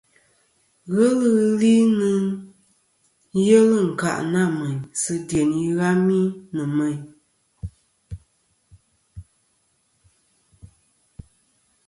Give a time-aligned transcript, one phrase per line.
[0.93, 2.23] Ghelɨ ghɨ li nɨn
[3.47, 6.19] yelɨ ɨ̀nkâʼ nâ mèyn sɨ dyeyn tɨghami
[6.53, 6.99] nɨ̀ mêyn.